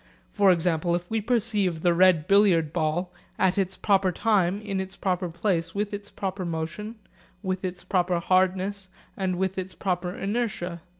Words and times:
For 0.31 0.51
example, 0.51 0.99
we 1.09 1.21
perceive 1.21 1.81
the 1.83 1.93
red 1.93 2.27
billiard 2.27 2.73
ball 2.73 3.13
at 3.37 3.59
its 3.59 3.77
proper 3.77 4.11
time, 4.11 4.59
in 4.59 4.81
its 4.81 4.95
proper 4.95 5.29
place, 5.29 5.75
with 5.75 5.93
its 5.93 6.09
proper 6.09 6.43
motion, 6.43 6.95
with 7.43 7.63
its 7.63 7.83
proper 7.83 8.19
hardness, 8.19 8.89
and 9.15 9.35
with 9.35 9.59
its 9.59 9.75
proper 9.75 10.15
inertia. 10.17 10.81